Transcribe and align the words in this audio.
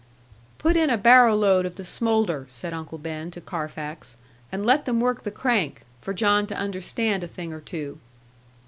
'Put 0.57 0.75
in 0.77 0.89
a 0.89 0.97
barrow 0.97 1.35
load 1.35 1.63
of 1.63 1.75
the 1.75 1.83
smoulder,' 1.83 2.47
said 2.49 2.73
Uncle 2.73 2.97
Ben 2.97 3.29
to 3.29 3.39
Carfax, 3.39 4.17
'and 4.51 4.65
let 4.65 4.85
them 4.85 4.99
work 4.99 5.21
the 5.21 5.29
crank, 5.29 5.83
for 6.01 6.11
John 6.11 6.47
to 6.47 6.57
understand 6.57 7.23
a 7.23 7.27
thing 7.27 7.53
or 7.53 7.61
two.' 7.61 7.99